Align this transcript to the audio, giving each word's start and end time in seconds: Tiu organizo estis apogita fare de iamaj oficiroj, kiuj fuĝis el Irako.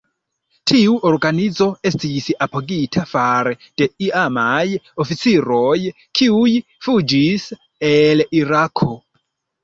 Tiu 0.69 0.93
organizo 1.07 1.65
estis 1.89 2.29
apogita 2.45 3.03
fare 3.09 3.53
de 3.81 3.87
iamaj 4.05 4.63
oficiroj, 5.05 5.75
kiuj 6.21 6.55
fuĝis 6.87 7.45
el 7.91 8.25
Irako. 8.41 8.89